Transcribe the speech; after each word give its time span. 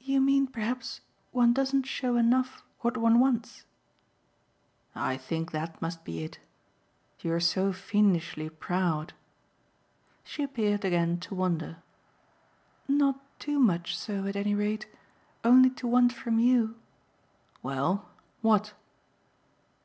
"You 0.00 0.20
mean 0.20 0.48
perhaps 0.48 1.00
one 1.30 1.52
doesn't 1.52 1.84
show 1.84 2.16
enough 2.16 2.64
what 2.80 2.96
one 2.96 3.20
wants?" 3.20 3.66
"I 4.96 5.16
think 5.16 5.52
that 5.52 5.80
must 5.80 6.04
be 6.04 6.24
it. 6.24 6.40
You're 7.20 7.38
so 7.38 7.72
fiendishly 7.72 8.48
proud." 8.48 9.12
She 10.24 10.42
appeared 10.42 10.84
again 10.84 11.20
to 11.20 11.36
wonder. 11.36 11.76
"Not 12.88 13.20
too 13.38 13.60
much 13.60 13.96
so, 13.96 14.26
at 14.26 14.34
any 14.34 14.56
rate, 14.56 14.88
only 15.44 15.70
to 15.74 15.86
want 15.86 16.12
from 16.12 16.40
YOU" 16.40 16.74
"Well, 17.62 18.08
what?" 18.42 18.72